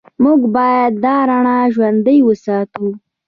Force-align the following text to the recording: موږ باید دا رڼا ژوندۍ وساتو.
موږ 0.23 0.41
باید 0.55 0.93
دا 1.05 1.15
رڼا 1.29 1.59
ژوندۍ 1.73 2.17
وساتو. 2.23 2.85